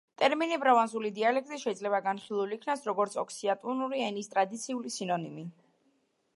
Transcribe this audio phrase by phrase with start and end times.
[0.19, 5.49] ტერმინი პროვანსული დიალექტი შეიძლება განხილულ იქნას როგორც ოქსიტანური ენის ტრადიციული სინონიმი.